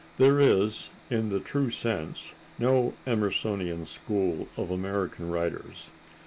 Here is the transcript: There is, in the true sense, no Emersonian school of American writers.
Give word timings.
There 0.17 0.39
is, 0.39 0.89
in 1.11 1.29
the 1.29 1.39
true 1.39 1.69
sense, 1.69 2.31
no 2.57 2.95
Emersonian 3.05 3.85
school 3.85 4.47
of 4.57 4.71
American 4.71 5.29
writers. 5.29 5.91